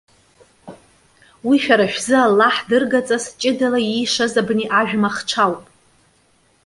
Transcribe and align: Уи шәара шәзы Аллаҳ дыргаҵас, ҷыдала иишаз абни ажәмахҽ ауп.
Уи 1.47 1.57
шәара 1.63 1.87
шәзы 1.93 2.15
Аллаҳ 2.19 2.55
дыргаҵас, 2.69 3.25
ҷыдала 3.41 3.79
иишаз 3.83 4.33
абни 4.41 4.65
ажәмахҽ 4.79 5.31
ауп. 5.43 5.63